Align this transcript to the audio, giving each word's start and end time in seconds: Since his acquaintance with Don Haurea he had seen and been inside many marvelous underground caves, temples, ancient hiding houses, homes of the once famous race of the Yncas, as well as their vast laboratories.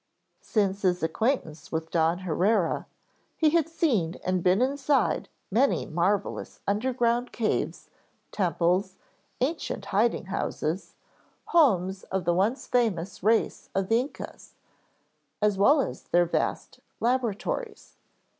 Since 0.41 0.81
his 0.81 1.03
acquaintance 1.03 1.71
with 1.71 1.91
Don 1.91 2.21
Haurea 2.21 2.87
he 3.37 3.51
had 3.51 3.69
seen 3.69 4.15
and 4.25 4.41
been 4.41 4.59
inside 4.59 5.29
many 5.51 5.85
marvelous 5.85 6.59
underground 6.65 7.31
caves, 7.31 7.91
temples, 8.31 8.95
ancient 9.41 9.85
hiding 9.93 10.25
houses, 10.25 10.95
homes 11.49 12.01
of 12.05 12.25
the 12.25 12.33
once 12.33 12.65
famous 12.65 13.21
race 13.21 13.69
of 13.75 13.89
the 13.89 13.99
Yncas, 14.03 14.53
as 15.39 15.59
well 15.59 15.79
as 15.79 16.01
their 16.01 16.25
vast 16.25 16.79
laboratories. 16.99 17.97